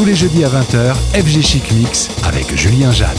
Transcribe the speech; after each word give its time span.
Tous 0.00 0.06
les 0.06 0.14
jeudis 0.14 0.44
à 0.44 0.48
20h, 0.48 0.94
FG 1.12 1.42
Chic 1.42 1.72
Mix 1.72 2.08
avec 2.24 2.56
Julien 2.56 2.90
Jeanne. 2.90 3.18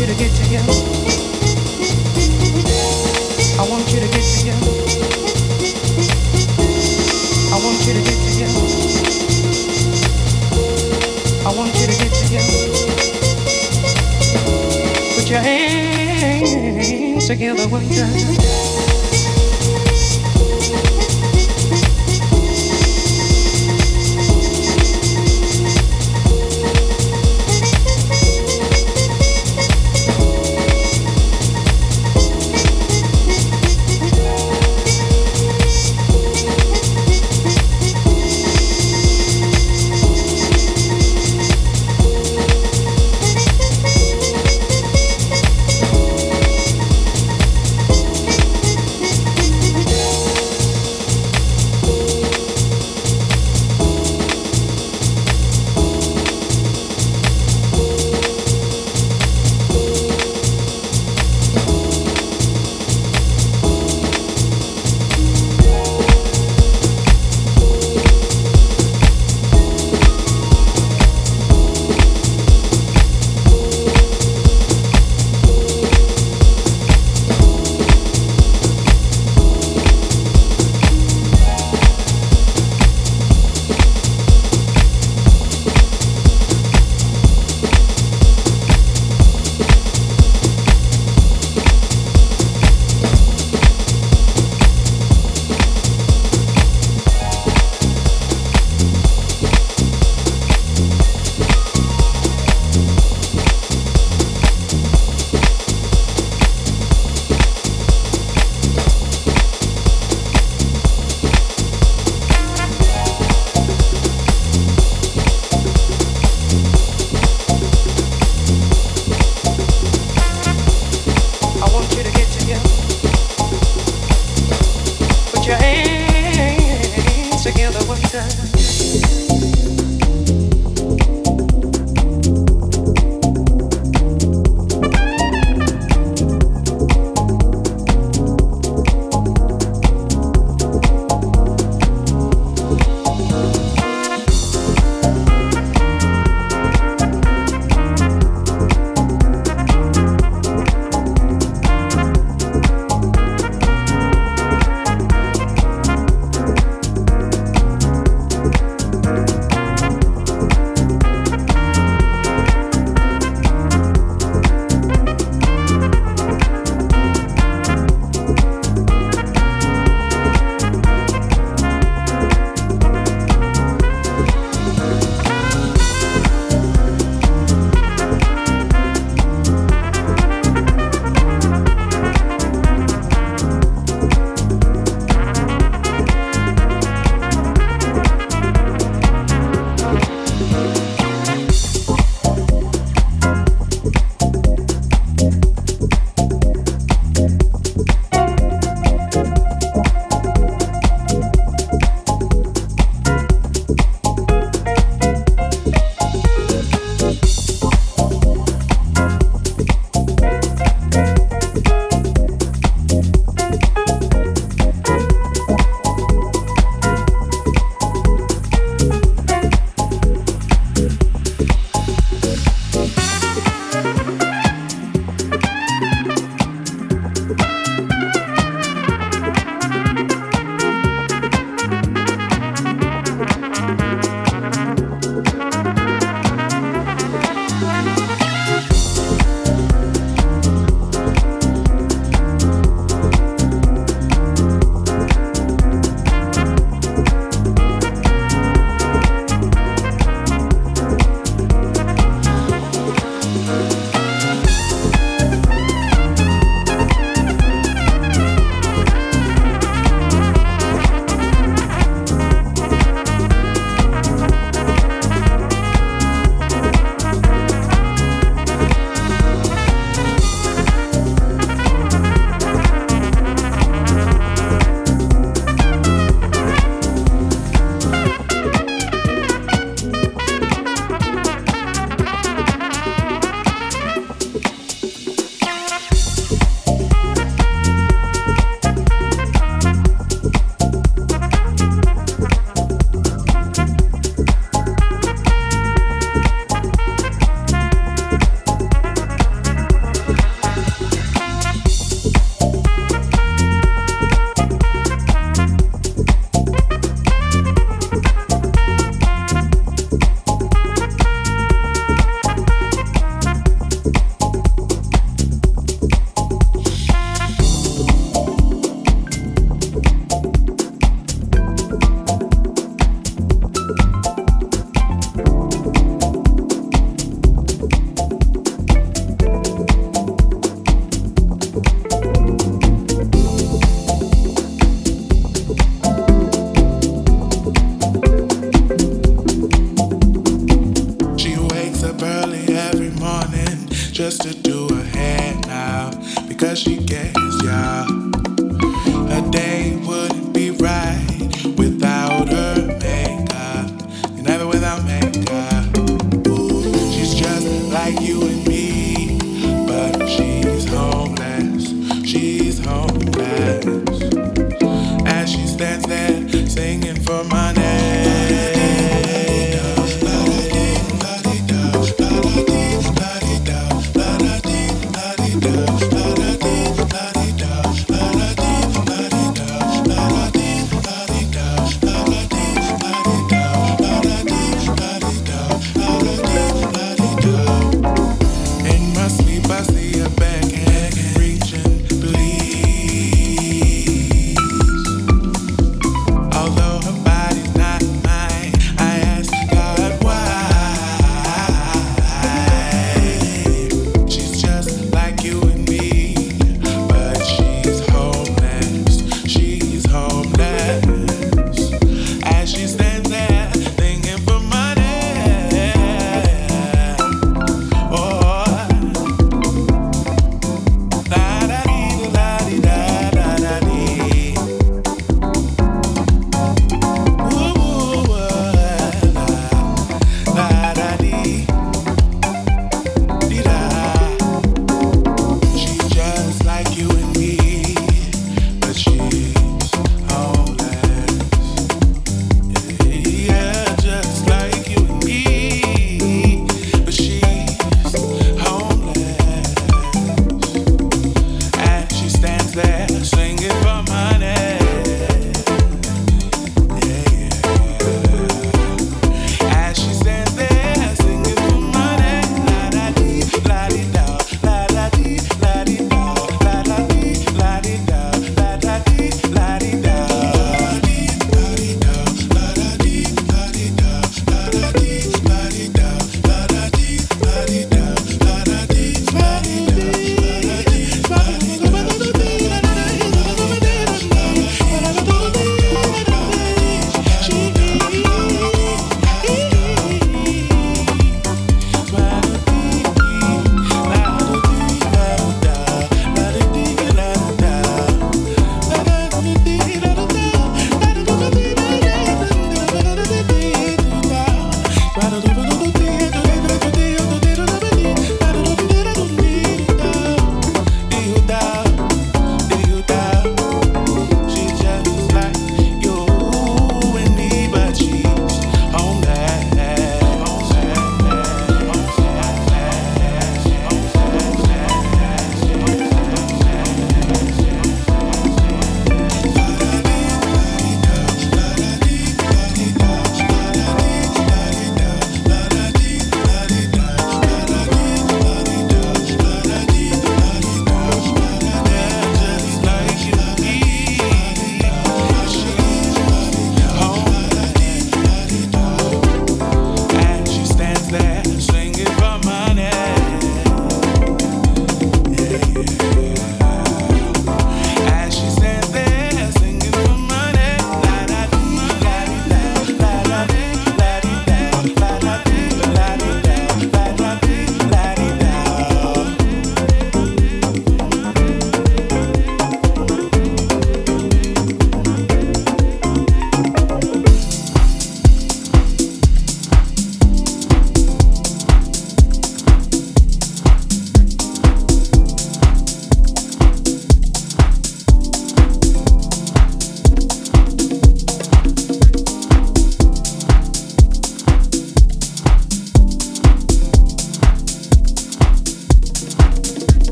you 0.00 0.06
to 0.06 0.14
get. 0.14 0.30
I 3.58 3.68
want 3.68 3.92
you 3.92 4.00
to 4.00 4.08
get. 4.08 4.24
I 7.52 7.58
want 7.60 7.86
you 7.86 7.92
to 7.92 8.00
get. 8.00 8.16
I 11.44 11.52
want 11.54 11.74
you 11.76 11.86
to 11.86 11.94
get. 12.00 12.12
Put 15.16 15.28
your 15.28 15.40
hands 15.40 17.26
together, 17.26 17.68
will 17.68 17.82
you? 17.82 18.69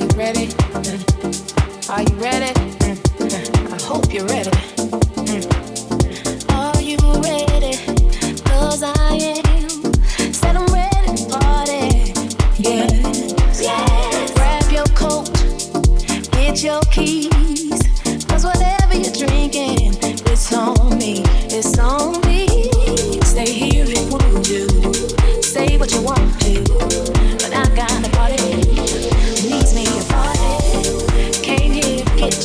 you 0.00 0.08
ready? 0.16 0.48
Are 1.90 2.02
you 2.02 2.14
ready? 2.16 2.52
I 3.70 3.78
hope 3.82 4.12
you're 4.14 4.24
ready. 4.26 4.50
Are 6.48 6.80
you 6.80 6.96
ready? 7.20 7.76
Cause 8.44 8.82
I 8.82 9.18
am. 9.20 10.32
Said 10.32 10.56
I'm 10.56 10.66
ready 10.72 11.16
to 11.16 11.38
party. 11.38 12.12
Yes. 12.56 13.60
yes. 13.60 14.32
Grab 14.32 14.72
your 14.72 14.86
coat, 14.96 15.28
get 16.32 16.62
your 16.62 16.80
keys. 16.90 17.82
Cause 18.26 18.44
whatever 18.44 18.94
you're 18.94 19.12
drinking, 19.12 19.98
it's 20.02 20.52
on 20.54 20.96
me. 20.96 21.22
It's 21.50 21.78
on 21.78 22.12
me. 22.12 22.19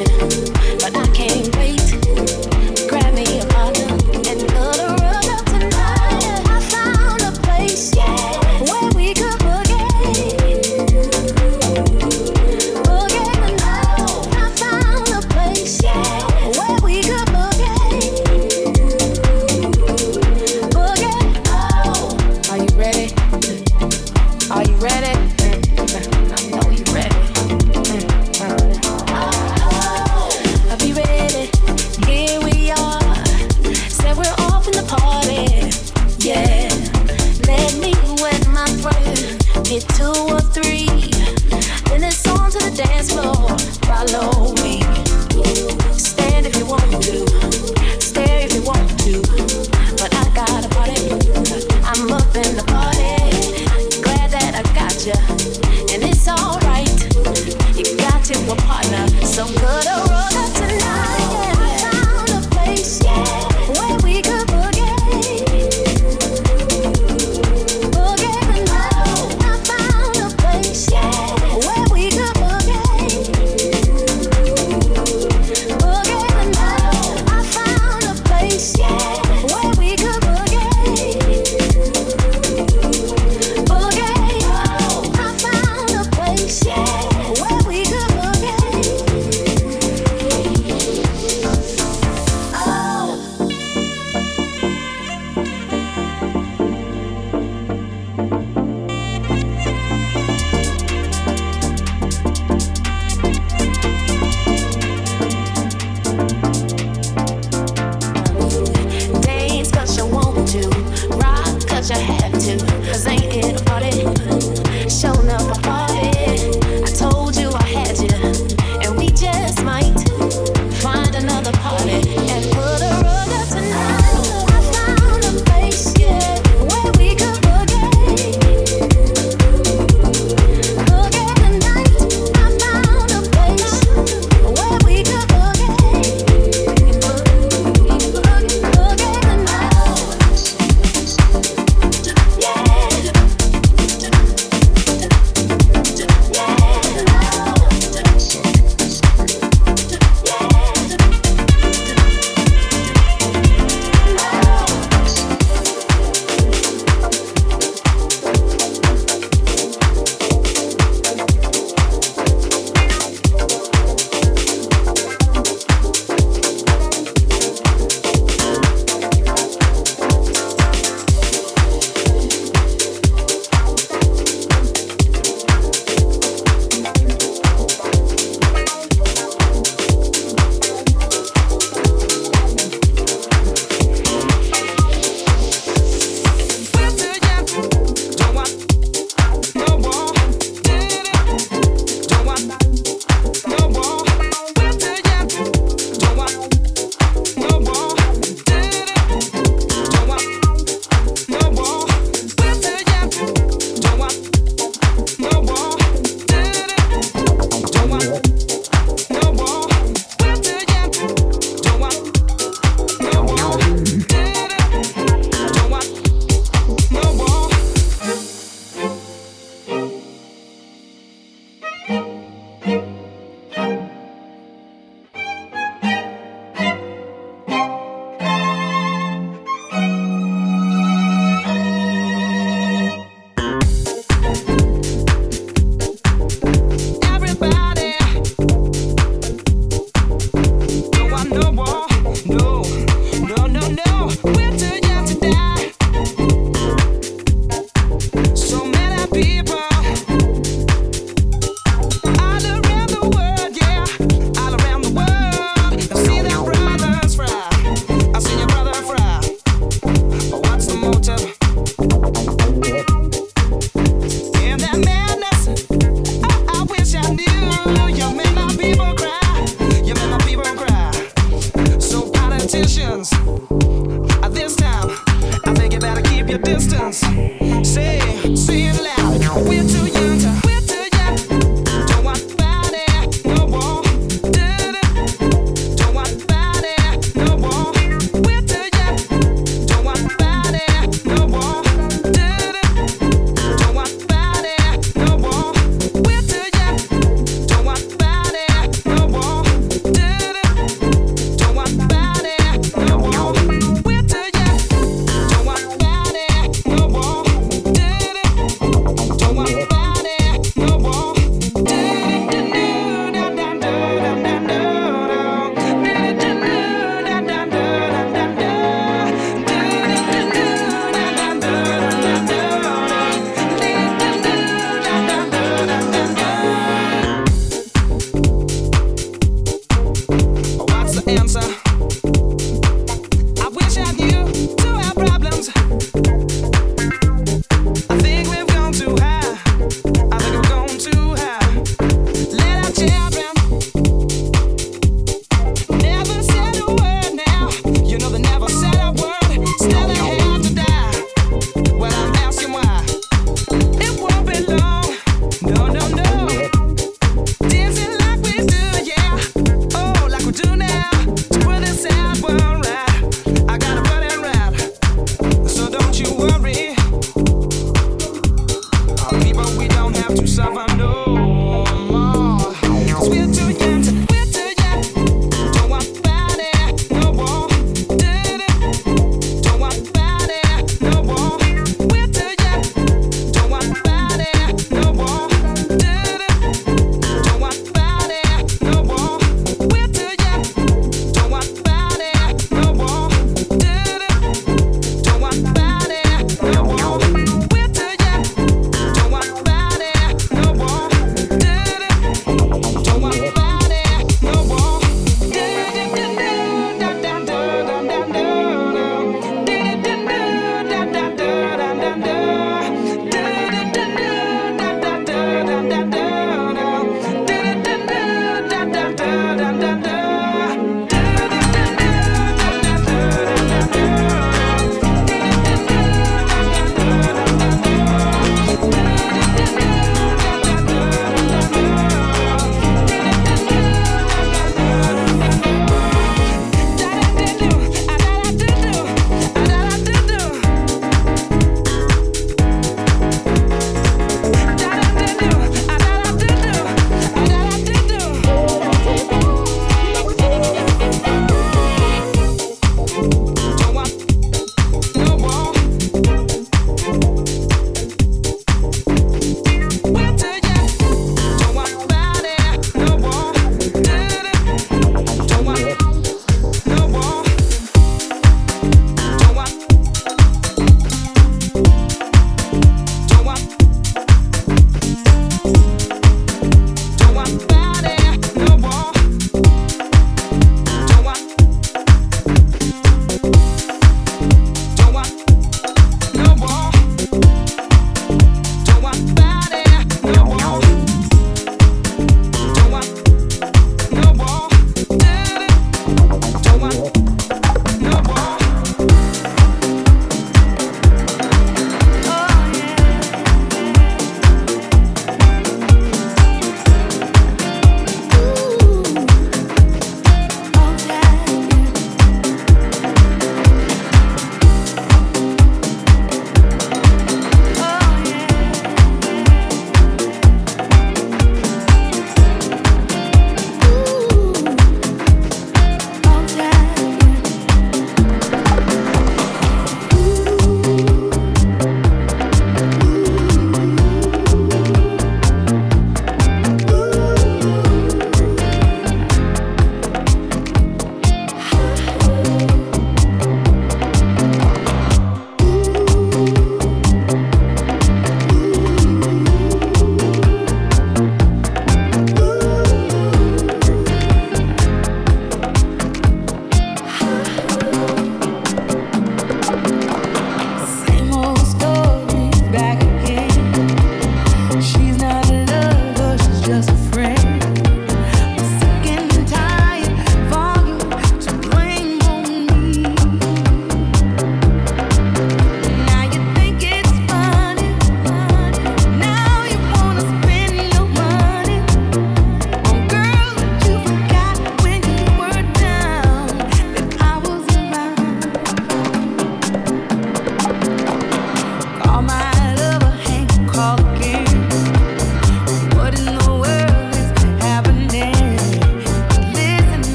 attention. 0.00 0.49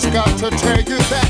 Just 0.00 0.12
got 0.12 0.38
to 0.38 0.50
tell 0.50 0.78
you 0.78 0.98
that 1.10 1.27